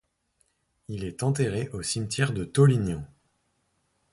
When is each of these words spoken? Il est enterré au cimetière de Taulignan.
Il 0.87 1.03
est 1.03 1.21
enterré 1.21 1.69
au 1.73 1.83
cimetière 1.83 2.33
de 2.33 2.43
Taulignan. 2.43 3.05